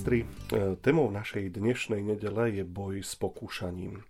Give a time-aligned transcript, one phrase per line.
[0.00, 4.00] Sestry, e, témou našej dnešnej nedele je boj s pokúšaním.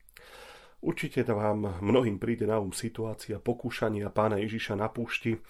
[0.87, 5.43] Určite vám mnohým príde na um situácia pokúšania pána Ježiša na púšti,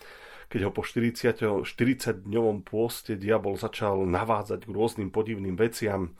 [0.48, 6.17] keď ho po 40, 40 dňovom pôste diabol začal navádzať k rôznym podivným veciam.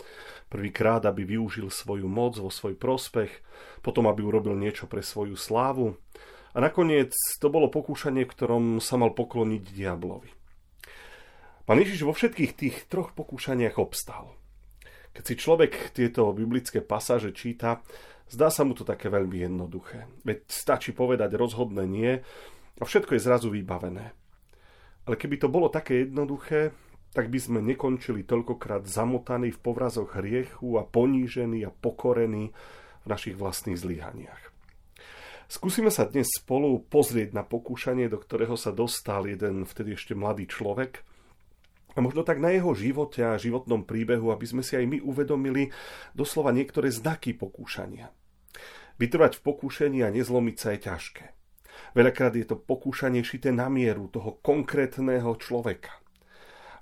[0.52, 3.33] Prvýkrát, aby využil svoju moc vo svoj prospech,
[3.80, 5.97] potom aby urobil niečo pre svoju slávu.
[6.53, 10.39] A nakoniec to bolo pokúšanie, v ktorom sa mal pokloniť diablovi.
[11.70, 14.34] Pán Ježiš vo všetkých tých troch pokúšaniach obstal.
[15.14, 17.86] Keď si človek tieto biblické pasáže číta,
[18.26, 20.10] zdá sa mu to také veľmi jednoduché.
[20.26, 22.18] Veď stačí povedať rozhodné nie
[22.74, 24.10] a všetko je zrazu vybavené.
[25.06, 26.74] Ale keby to bolo také jednoduché,
[27.14, 33.38] tak by sme nekončili toľkokrát zamotaní v povrazoch hriechu a ponížení a pokorení v našich
[33.38, 34.42] vlastných zlyhaniach.
[35.46, 40.50] Skúsime sa dnes spolu pozrieť na pokúšanie, do ktorého sa dostal jeden vtedy ešte mladý
[40.50, 41.06] človek
[41.94, 45.74] a možno tak na jeho živote a životnom príbehu, aby sme si aj my uvedomili
[46.14, 48.10] doslova niektoré znaky pokúšania.
[49.00, 51.24] Vytrvať v pokúšení a nezlomiť sa je ťažké.
[51.97, 55.91] Veľakrát je to pokúšanie šité na mieru toho konkrétneho človeka.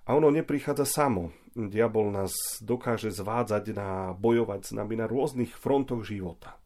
[0.09, 1.33] A ono neprichádza samo.
[1.53, 2.33] Diabol nás
[2.65, 6.56] dokáže zvádzať na bojovať s nami na rôznych frontoch života.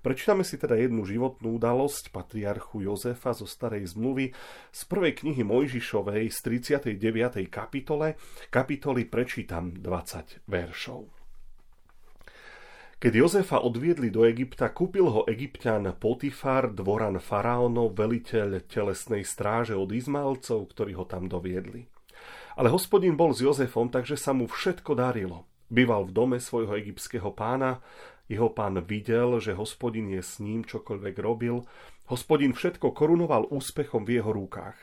[0.00, 4.34] Prečítame si teda jednu životnú udalosť patriarchu Jozefa zo starej zmluvy
[4.70, 6.38] z prvej knihy Mojžišovej z
[6.94, 7.46] 39.
[7.48, 8.20] kapitole.
[8.52, 11.16] Kapitoly prečítam 20 veršov.
[12.96, 19.92] Keď Jozefa odviedli do Egypta, kúpil ho egyptian Potifar, dvoran faraónov, veliteľ telesnej stráže od
[19.92, 21.92] Izmaelcov, ktorí ho tam doviedli.
[22.56, 25.44] Ale hospodin bol s Jozefom, takže sa mu všetko darilo.
[25.68, 27.84] Býval v dome svojho egyptského pána,
[28.26, 31.62] jeho pán videl, že hospodin je s ním, čokoľvek robil.
[32.10, 34.78] Hospodin všetko korunoval úspechom v jeho rukách.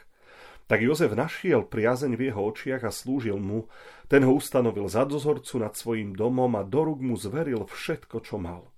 [0.63, 3.67] Tak Jozef našiel priazeň v jeho očiach a slúžil mu.
[4.07, 8.39] Ten ho ustanovil za dozorcu nad svojim domom a do rúk mu zveril všetko, čo
[8.39, 8.71] mal.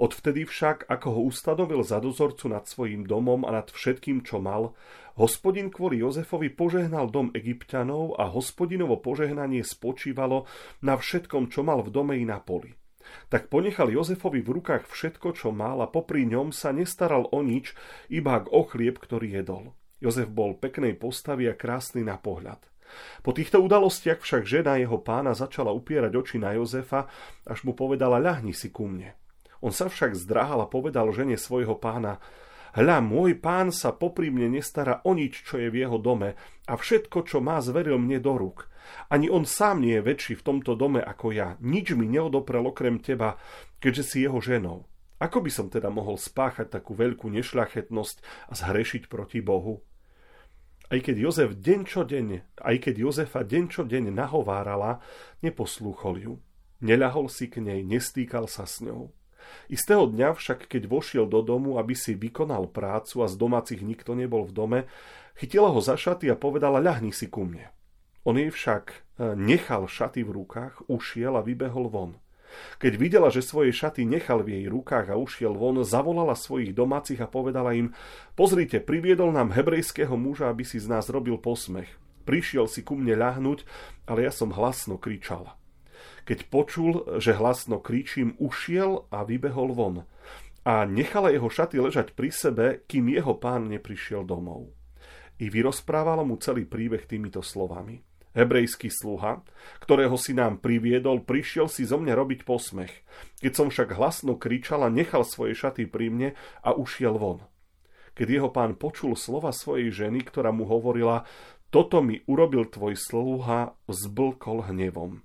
[0.00, 4.72] Odvtedy však, ako ho ustanovil za dozorcu nad svojim domom a nad všetkým, čo mal,
[5.20, 10.48] hospodin kvôli Jozefovi požehnal dom egyptianov a hospodinovo požehnanie spočívalo
[10.80, 12.79] na všetkom, čo mal v dome i na poli.
[13.28, 17.74] Tak ponechal Jozefovi v rukách všetko, čo mal a popri ňom sa nestaral o nič,
[18.10, 19.74] iba o chlieb, ktorý jedol.
[20.00, 22.70] Jozef bol peknej postavy a krásny na pohľad.
[23.22, 27.06] Po týchto udalostiach však žena jeho pána začala upierať oči na Jozefa,
[27.46, 29.14] až mu povedala ľahni si ku mne.
[29.60, 32.18] On sa však zdráhal a povedal žene svojho pána
[32.70, 36.38] Hľa, môj pán sa popri mne nestará o nič, čo je v jeho dome
[36.70, 38.69] a všetko, čo má, zveril mne do rúk.
[39.10, 41.58] Ani on sám nie je väčší v tomto dome ako ja.
[41.60, 43.36] Nič mi neodoprel okrem teba,
[43.82, 44.86] keďže si jeho ženou.
[45.20, 48.16] Ako by som teda mohol spáchať takú veľkú nešľachetnosť
[48.48, 49.84] a zhrešiť proti Bohu?
[50.90, 54.98] Aj keď, Jozef deň čo deň, aj keď Jozefa deň čo deň nahovárala,
[55.38, 56.34] neposlúchol ju.
[56.82, 59.12] Neľahol si k nej, nestýkal sa s ňou.
[59.68, 64.16] Istého dňa však, keď vošiel do domu, aby si vykonal prácu a z domácich nikto
[64.18, 64.80] nebol v dome,
[65.38, 67.70] chytila ho za šaty a povedala ľahni si ku mne.
[68.30, 68.96] On jej však e,
[69.34, 72.14] nechal šaty v rukách, ušiel a vybehol von.
[72.78, 77.18] Keď videla, že svoje šaty nechal v jej rukách a ušiel von, zavolala svojich domácich
[77.18, 77.90] a povedala im
[78.38, 81.90] Pozrite, priviedol nám hebrejského muža, aby si z nás robil posmech.
[82.22, 83.66] Prišiel si ku mne ľahnuť,
[84.06, 85.58] ale ja som hlasno kričala.
[86.22, 90.06] Keď počul, že hlasno kričím, ušiel a vybehol von.
[90.62, 94.70] A nechala jeho šaty ležať pri sebe, kým jeho pán neprišiel domov.
[95.42, 98.09] I vyrozprávala mu celý príbeh týmito slovami.
[98.30, 99.42] Hebrejský sluha,
[99.82, 103.02] ktorého si nám priviedol, prišiel si zo mňa robiť posmech.
[103.42, 106.28] Keď som však hlasno kričala, nechal svoje šaty pri mne
[106.62, 107.42] a ušiel von.
[108.14, 111.26] Keď jeho pán počul slova svojej ženy, ktorá mu hovorila,
[111.70, 115.22] toto mi urobil tvoj sluha, zblkol hnevom.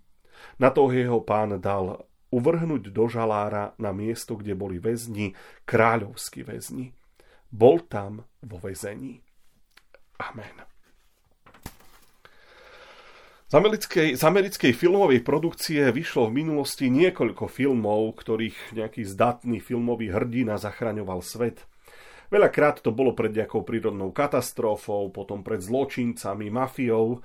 [0.61, 5.33] Na to jeho pán dal uvrhnúť do žalára na miesto, kde boli väzni,
[5.65, 6.93] kráľovskí väzni.
[7.49, 9.21] Bol tam vo väzení.
[10.19, 10.74] Amen.
[13.45, 20.09] Z americkej, z americkej filmovej produkcie vyšlo v minulosti niekoľko filmov, ktorých nejaký zdatný filmový
[20.09, 21.61] hrdina zachraňoval svet.
[22.33, 27.21] Veľakrát to bolo pred nejakou prírodnou katastrofou, potom pred zločincami, mafiou,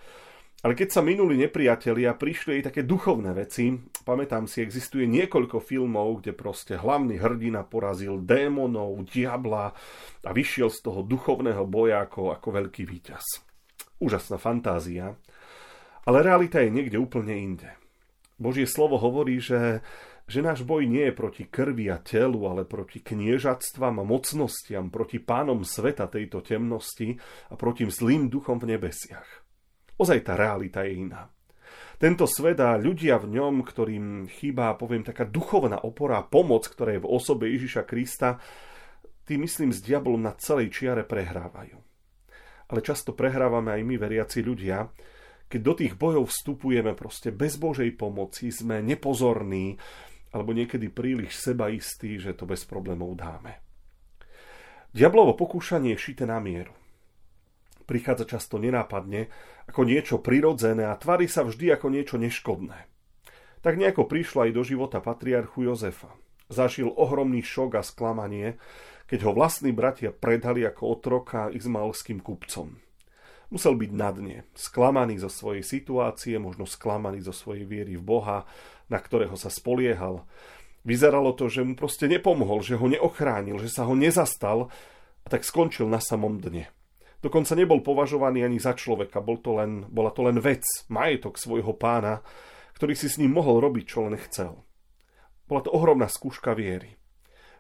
[0.61, 3.81] Ale keď sa minuli nepriatelia, prišli aj také duchovné veci.
[4.05, 9.73] Pamätám si, existuje niekoľko filmov, kde proste hlavný hrdina porazil démonov, diabla
[10.21, 13.25] a vyšiel z toho duchovného boja ako, ako veľký víťaz.
[14.05, 15.17] Úžasná fantázia.
[16.09, 17.71] Ale realita je niekde úplne inde.
[18.41, 19.85] Božie slovo hovorí, že,
[20.25, 25.21] že náš boj nie je proti krvi a telu, ale proti kniežatstvám a mocnostiam, proti
[25.21, 27.21] pánom sveta tejto temnosti
[27.53, 29.29] a proti zlým duchom v nebesiach.
[30.01, 31.29] Ozaj tá realita je iná.
[32.01, 36.97] Tento svet a ľudia v ňom, ktorým chýba, poviem, taká duchovná opora a pomoc, ktorá
[36.97, 38.41] je v osobe Ježiša Krista,
[39.29, 41.77] tí, myslím, s diabolom na celej čiare prehrávajú.
[42.73, 44.89] Ale často prehrávame aj my, veriaci ľudia,
[45.51, 49.75] keď do tých bojov vstupujeme proste bez Božej pomoci, sme nepozorní,
[50.31, 53.59] alebo niekedy príliš sebaistí, že to bez problémov dáme.
[54.95, 56.71] Diablovo pokúšanie je na mieru
[57.91, 59.27] prichádza často nenápadne,
[59.67, 62.87] ako niečo prirodzené a tvári sa vždy ako niečo neškodné.
[63.67, 66.15] Tak nejako prišlo aj do života patriarchu Jozefa.
[66.47, 68.63] Zažil ohromný šok a sklamanie,
[69.11, 72.79] keď ho vlastní bratia predali ako otroka izmaelským kupcom.
[73.51, 78.47] Musel byť na dne, sklamaný zo svojej situácie, možno sklamaný zo svojej viery v Boha,
[78.87, 80.23] na ktorého sa spoliehal.
[80.87, 84.71] Vyzeralo to, že mu proste nepomohol, že ho neochránil, že sa ho nezastal
[85.23, 86.71] a tak skončil na samom dne.
[87.21, 91.75] Dokonca nebol považovaný ani za človeka, bol to len, bola to len vec, majetok svojho
[91.75, 92.23] pána,
[92.79, 94.63] ktorý si s ním mohol robiť, čo len chcel.
[95.51, 96.95] Bola to ohromná skúška viery.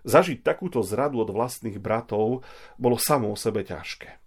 [0.06, 2.46] Zažiť takúto zradu od vlastných bratov
[2.78, 4.19] bolo samo o sebe ťažké.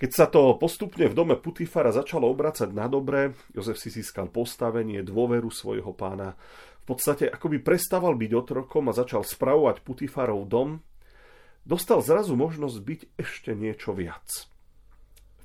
[0.00, 5.04] Keď sa to postupne v dome Putifara začalo obracať na dobre, Jozef si získal postavenie,
[5.04, 6.40] dôveru svojho pána.
[6.88, 10.80] V podstate akoby prestával byť otrokom a začal spravovať Putifarov dom,
[11.68, 14.48] dostal zrazu možnosť byť ešte niečo viac.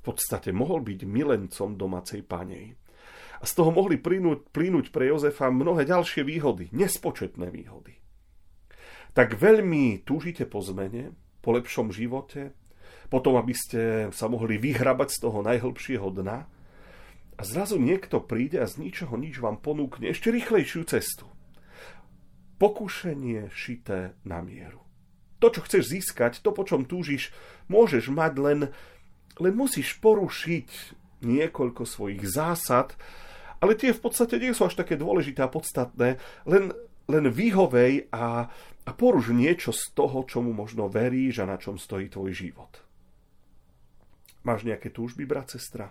[0.00, 2.80] podstate mohol byť milencom domácej panej.
[3.36, 7.92] A z toho mohli plynúť, plynúť pre Jozefa mnohé ďalšie výhody, nespočetné výhody.
[9.12, 11.12] Tak veľmi túžite po zmene,
[11.44, 12.56] po lepšom živote,
[13.06, 16.38] potom, aby ste sa mohli vyhrabať z toho najhlbšieho dna
[17.36, 21.26] a zrazu niekto príde a z ničoho nič vám ponúkne ešte rýchlejšiu cestu.
[22.56, 24.86] Pokušenie šité na mieru
[25.38, 27.32] to, čo chceš získať, to, po čom túžiš,
[27.68, 28.60] môžeš mať, len,
[29.36, 30.68] len musíš porušiť
[31.24, 32.96] niekoľko svojich zásad,
[33.60, 36.72] ale tie v podstate nie sú až také dôležité a podstatné, len,
[37.08, 38.48] len vyhovej a,
[38.84, 42.85] a poruš niečo z toho, čomu možno veríš a na čom stojí tvoj život.
[44.46, 45.90] Máš nejaké túžby, brat, sestra?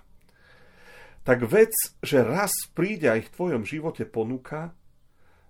[1.28, 4.72] Tak vec, že raz príde aj v tvojom živote ponuka,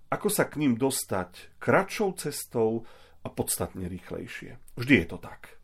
[0.10, 2.88] ako sa k ním dostať kratšou cestou,
[3.26, 4.78] a podstatne rýchlejšie.
[4.78, 5.58] Vždy je to tak.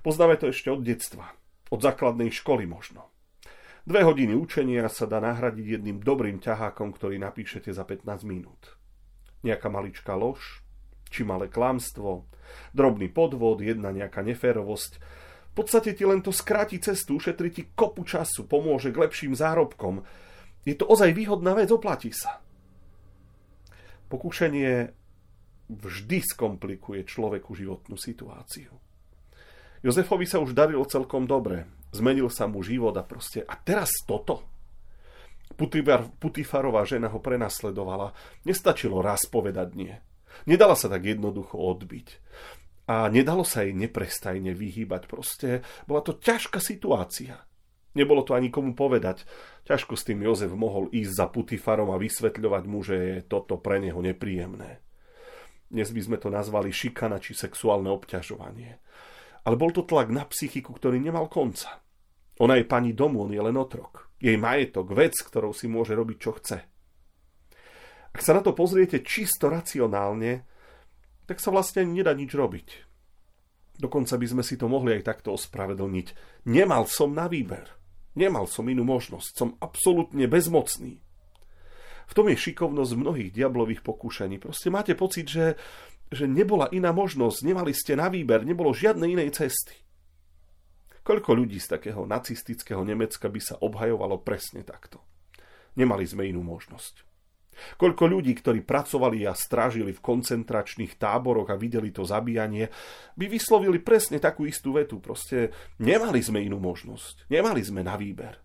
[0.00, 1.36] Poznáme to ešte od detstva,
[1.68, 3.12] od základnej školy možno.
[3.84, 8.74] Dve hodiny učenia sa dá nahradiť jedným dobrým ťahákom, ktorý napíšete za 15 minút.
[9.44, 10.64] Nejaká maličká lož,
[11.12, 12.26] či malé klamstvo,
[12.74, 14.98] drobný podvod, jedna nejaká neférovosť.
[15.56, 20.04] Podstate ti len to skráti cestu, ušetri ti kopu času, pomôže k lepším zárobkom.
[20.68, 22.44] Je to ozaj výhodná vec, oplatí sa.
[24.12, 24.92] Pokúšenie
[25.72, 28.76] vždy skomplikuje človeku životnú situáciu.
[29.80, 31.64] Jozefovi sa už darilo celkom dobre.
[31.88, 33.40] Zmenil sa mu život a proste...
[33.40, 34.44] A teraz toto?
[35.56, 38.12] Putifar, Putifarová žena ho prenasledovala.
[38.44, 39.94] Nestačilo raz povedať nie.
[40.44, 42.08] Nedala sa tak jednoducho odbiť.
[42.86, 45.10] A nedalo sa jej neprestajne vyhýbať.
[45.10, 47.42] Proste bola to ťažká situácia.
[47.96, 49.24] Nebolo to ani komu povedať.
[49.66, 53.82] Ťažko s tým Jozef mohol ísť za Putifarom a vysvetľovať mu, že je toto pre
[53.82, 54.84] neho nepríjemné.
[55.66, 58.78] Dnes by sme to nazvali šikana či sexuálne obťažovanie.
[59.42, 61.82] Ale bol to tlak na psychiku, ktorý nemal konca.
[62.38, 64.12] Ona je pani domu, on je len otrok.
[64.20, 66.58] Jej majetok, vec, ktorou si môže robiť, čo chce.
[68.12, 70.44] Ak sa na to pozriete čisto racionálne,
[71.26, 72.68] tak sa vlastne nedá nič robiť.
[73.76, 76.06] Dokonca by sme si to mohli aj takto ospravedlniť.
[76.48, 77.68] Nemal som na výber.
[78.16, 79.30] Nemal som inú možnosť.
[79.36, 80.96] Som absolútne bezmocný.
[82.06, 84.40] V tom je šikovnosť mnohých diablových pokúšaní.
[84.40, 85.60] Proste máte pocit, že,
[86.08, 89.76] že nebola iná možnosť, nemali ste na výber, nebolo žiadnej inej cesty.
[91.02, 95.02] Koľko ľudí z takého nacistického Nemecka by sa obhajovalo presne takto?
[95.78, 97.15] Nemali sme inú možnosť.
[97.76, 102.68] Koľko ľudí, ktorí pracovali a strážili v koncentračných táboroch a videli to zabíjanie,
[103.16, 105.00] by vyslovili presne takú istú vetu.
[105.00, 107.30] Proste nemali sme inú možnosť.
[107.32, 108.38] Nemali sme na výber.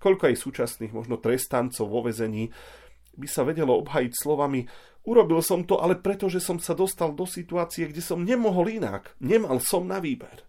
[0.00, 2.48] Koľko aj súčasných možno trestancov vo vezení
[3.10, 4.64] by sa vedelo obhajiť slovami
[5.04, 9.16] urobil som to, ale preto, že som sa dostal do situácie, kde som nemohol inak.
[9.22, 10.44] Nemal som na výber.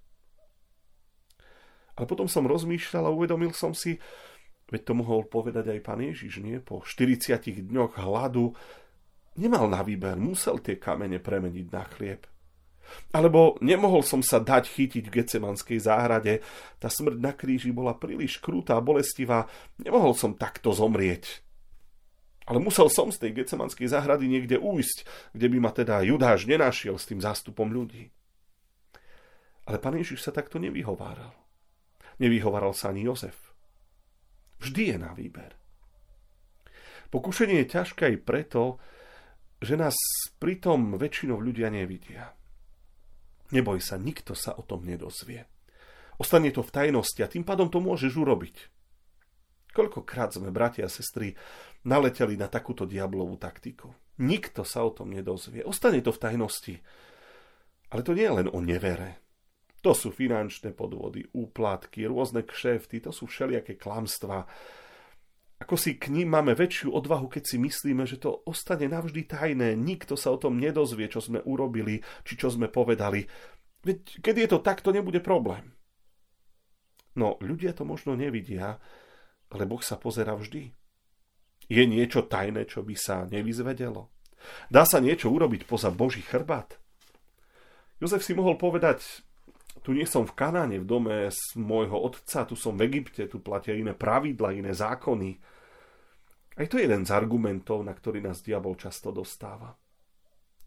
[1.95, 3.99] Ale potom som rozmýšľal a uvedomil som si,
[4.71, 6.63] Veď to mohol povedať aj pán Ježiš, nie?
[6.63, 8.55] Po 40 dňoch hladu
[9.35, 12.23] nemal na výber, musel tie kamene premeniť na chlieb.
[13.11, 16.43] Alebo nemohol som sa dať chytiť v Gecemanskej záhrade.
[16.79, 19.47] Tá smrť na kríži bola príliš krutá a bolestivá.
[19.79, 21.43] Nemohol som takto zomrieť.
[22.47, 26.99] Ale musel som z tej Gecemanskej záhrady niekde újsť, kde by ma teda Judáš nenašiel
[26.99, 28.11] s tým zástupom ľudí.
[29.69, 31.31] Ale pán Ježiš sa takto nevyhováral.
[32.19, 33.50] Nevyhováral sa ani Jozef.
[34.61, 35.57] Vždy je na výber.
[37.09, 38.77] Pokušenie je ťažké aj preto,
[39.59, 39.97] že nás
[40.37, 42.31] pritom väčšinou ľudia nevidia.
[43.51, 45.43] Neboj sa, nikto sa o tom nedozvie.
[46.21, 48.55] Ostane to v tajnosti a tým pádom to môžeš urobiť.
[49.73, 51.35] Koľkokrát sme, bratia a sestry,
[51.83, 53.91] naleteli na takúto diablovú taktiku.
[54.21, 55.65] Nikto sa o tom nedozvie.
[55.65, 56.75] Ostane to v tajnosti.
[57.91, 59.19] Ale to nie je len o nevere.
[59.81, 64.45] To sú finančné podvody, úplatky, rôzne kšefty, to sú všelijaké klamstvá.
[65.61, 69.77] Ako si k ním máme väčšiu odvahu, keď si myslíme, že to ostane navždy tajné,
[69.77, 73.25] nikto sa o tom nedozvie, čo sme urobili, či čo sme povedali.
[73.85, 75.73] Veď keď je to tak, to nebude problém.
[77.17, 78.81] No, ľudia to možno nevidia,
[79.53, 80.73] ale Boh sa pozera vždy.
[81.69, 84.09] Je niečo tajné, čo by sa nevyzvedelo?
[84.73, 86.81] Dá sa niečo urobiť poza Boží chrbát?
[88.01, 89.21] Jozef si mohol povedať,
[89.79, 93.39] tu nie som v Kanáne, v dome z môjho otca, tu som v Egypte, tu
[93.39, 95.39] platia iné pravidla, iné zákony.
[96.59, 99.71] Aj to je jeden z argumentov, na ktorý nás diabol často dostáva.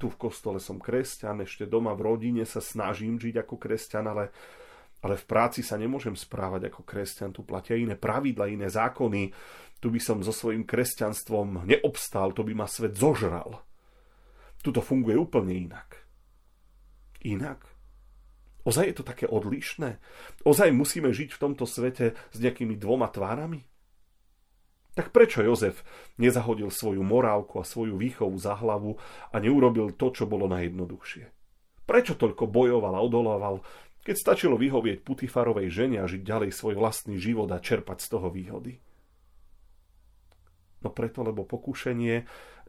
[0.00, 4.32] Tu v kostole som kresťan, ešte doma v rodine sa snažím žiť ako kresťan, ale,
[5.04, 7.30] ale v práci sa nemôžem správať ako kresťan.
[7.30, 9.30] Tu platia iné pravidla, iné zákony.
[9.78, 13.62] Tu by som so svojím kresťanstvom neobstal, to by ma svet zožral.
[14.64, 16.08] Tuto funguje úplne inak.
[17.20, 17.73] Inak?
[18.64, 20.00] Ozaj je to také odlišné?
[20.48, 23.60] Ozaj musíme žiť v tomto svete s nejakými dvoma tvárami?
[24.94, 25.84] Tak prečo Jozef
[26.16, 28.96] nezahodil svoju morálku a svoju výchovu za hlavu
[29.34, 31.28] a neurobil to, čo bolo najjednoduchšie?
[31.84, 33.60] Prečo toľko bojoval a odolával,
[34.00, 38.32] keď stačilo vyhovieť Putifarovej žene a žiť ďalej svoj vlastný život a čerpať z toho
[38.32, 38.80] výhody?
[40.80, 42.16] No preto, lebo pokušenie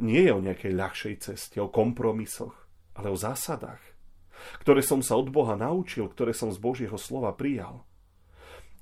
[0.03, 3.94] nie je o nejakej ľahšej ceste, o kompromisoch, ale o zásadách
[4.61, 7.85] ktoré som sa od Boha naučil, ktoré som z Božieho slova prijal.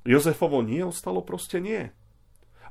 [0.04, 1.90] Jozefovo nie ostalo proste nie.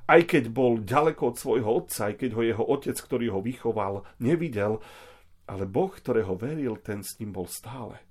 [0.04, 4.04] Aj keď bol ďaleko od svojho otca, aj keď ho jeho otec, ktorý ho vychoval,
[4.20, 4.82] nevidel,
[5.48, 8.02] ale Boh, ktorého veril, ten s ním bol stále.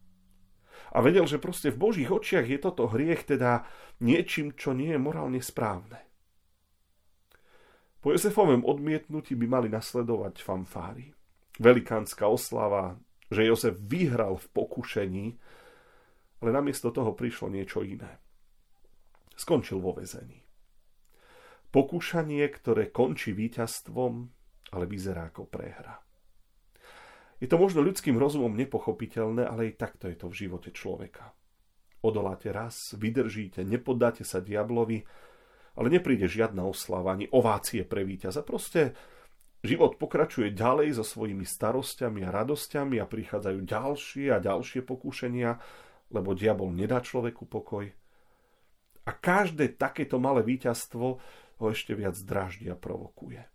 [0.92, 3.64] A vedel, že proste v Božích očiach je toto hriech teda
[4.04, 6.04] niečím, čo nie je morálne správne.
[8.02, 11.14] Po Jozefovom odmietnutí by mali nasledovať fanfári.
[11.62, 12.98] Velikánska oslava,
[13.32, 15.26] že Jozef vyhral v pokušení,
[16.44, 18.20] ale namiesto toho prišlo niečo iné.
[19.40, 20.44] Skončil vo vezení.
[21.72, 24.14] Pokúšanie, ktoré končí víťazstvom,
[24.76, 26.04] ale vyzerá ako prehra.
[27.40, 31.34] Je to možno ľudským rozumom nepochopiteľné, ale i takto je to v živote človeka.
[32.04, 35.02] Odoláte raz, vydržíte, nepodáte sa diablovi,
[35.80, 38.44] ale nepríde žiadna oslava ani ovácie pre víťaza.
[38.44, 38.94] Proste
[39.62, 45.62] Život pokračuje ďalej so svojimi starosťami a radosťami a prichádzajú ďalšie a ďalšie pokúšenia,
[46.10, 47.86] lebo diabol nedá človeku pokoj.
[49.06, 51.06] A každé takéto malé víťazstvo
[51.62, 53.46] ho ešte viac draždí a provokuje.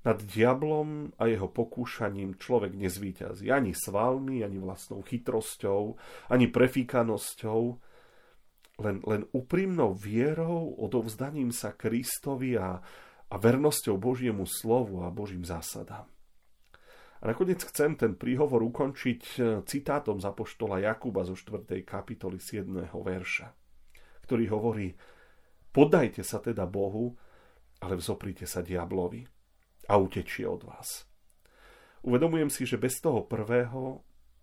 [0.00, 6.00] Nad diablom a jeho pokúšaním človek nezvíťazí ani svalmi, ani vlastnou chytrosťou,
[6.32, 7.60] ani prefíkanosťou,
[8.80, 12.80] len, len úprimnou vierou, odovzdaním sa Kristovi a,
[13.30, 16.10] a vernosťou Božiemu slovu a Božím zásadám.
[17.20, 19.36] A nakoniec chcem ten príhovor ukončiť e,
[19.68, 21.84] citátom za poštola Jakuba zo 4.
[21.84, 22.90] kapitoly 7.
[22.90, 23.48] verša,
[24.24, 24.88] ktorý hovorí
[25.70, 27.14] Podajte sa teda Bohu,
[27.78, 29.22] ale vzoprite sa diablovi
[29.86, 31.06] a utečie od vás.
[32.02, 34.00] Uvedomujem si, že bez toho prvého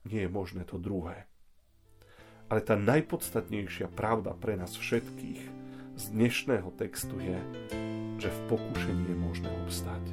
[0.08, 1.26] nie je možné to druhé.
[2.48, 5.42] Ale tá najpodstatnejšia pravda pre nás všetkých
[5.98, 7.38] z dnešného textu je,
[8.18, 10.04] že v pokušení je možné obstať.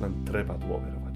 [0.00, 1.07] Len treba dôverovať.